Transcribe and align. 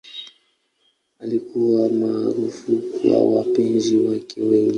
Alikuwa 1.19 1.89
maarufu 1.89 2.71
kwa 2.77 3.23
wapenzi 3.35 3.97
wake 3.97 4.41
wengi. 4.41 4.69